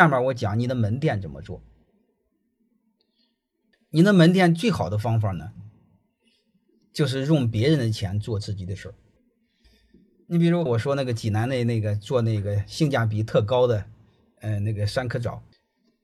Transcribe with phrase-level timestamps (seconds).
[0.00, 1.62] 下面我讲你的门店怎么做。
[3.90, 5.52] 你的门店最好的方法呢，
[6.90, 8.94] 就是用别人的钱做自己的事儿。
[10.26, 13.84] 你比如我说那个济南的那个做那个性价比特高的，
[14.40, 15.42] 呃，那个山科枣，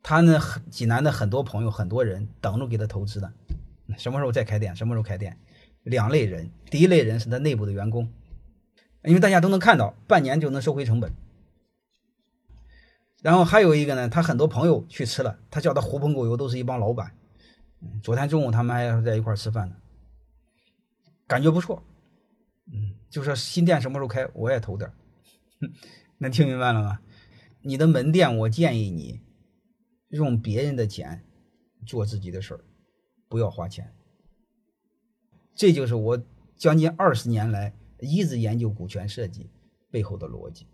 [0.02, 0.38] 他呢，
[0.70, 3.32] 济南的很多朋友、很多人等着给他投资呢。
[3.96, 4.76] 什么时候再开店？
[4.76, 5.38] 什么时候开店？
[5.84, 8.12] 两类人，第一类人是他内部的员工，
[9.04, 11.10] 因为大家都能看到，半年就能收回成本。
[13.22, 17.12] 然后还有一个呢，他很多朋友去吃了，他叫他狐朋狗友都是一帮老板。
[18.02, 19.76] 昨天中午他们还在一块吃饭呢，
[21.26, 21.82] 感觉不错。
[22.66, 24.90] 嗯，就说新店什么时候开，我也投点
[26.18, 27.00] 能听明白了吗？
[27.62, 29.20] 你的门店，我建议你
[30.08, 31.24] 用别人的钱
[31.84, 32.60] 做自己的事儿，
[33.28, 33.92] 不要花钱。
[35.54, 36.22] 这就是我
[36.56, 39.50] 将近二十年来一直研究股权设计
[39.90, 40.66] 背后的逻辑。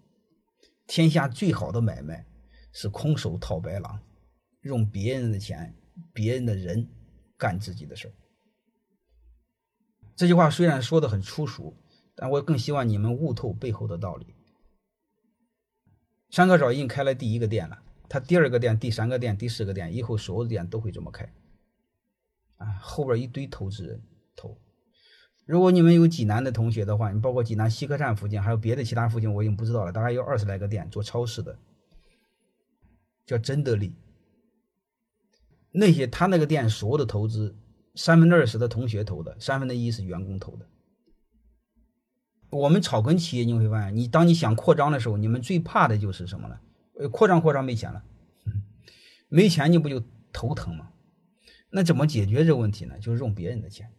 [0.87, 2.27] 天下最好的买卖
[2.73, 4.01] 是空手套白狼，
[4.63, 5.75] 用别人的钱、
[6.13, 6.89] 别人的人
[7.37, 8.13] 干自己的事儿。
[10.17, 11.75] 这句话虽然说的很粗俗，
[12.15, 14.35] 但我更希望你们悟透背后的道理。
[16.31, 21.31] 山科枣已经开了第一个店了，他第二个店、第三个店、第四个店，以后所有的店都会这么开。
[22.57, 24.03] 啊，后边一堆投资人
[24.37, 24.57] 投。
[25.45, 31.59] 如果你们有济南的同学的话，你包括济南西客站附近，还有别的其他附近，我已经不知道了，大概有二十来个店做超市的，
[33.27, 33.95] 叫真德利。
[35.71, 37.57] 那些他那个店所有的投资，
[37.95, 40.67] 三分之二是他同学投的，三分之一是员工投的。
[42.51, 46.61] 我们草根企业你会发现，你当你想扩张的时候，你们最怕的就是什么呢？
[46.99, 48.05] 呃，扩张扩张没钱了，
[49.31, 50.91] 没钱你不就头疼吗？
[51.71, 52.99] 那怎么解决这个问题呢？
[52.99, 53.91] 就是用别人的钱。